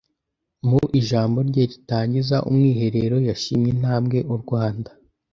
mu 0.69 0.81
ijambo 0.99 1.37
rye 1.49 1.63
ritangiza 1.71 2.37
umwiherero 2.49 3.17
yashimye 3.27 3.69
intambwe 3.75 4.17
u 4.33 4.35
rwanda 4.41 4.89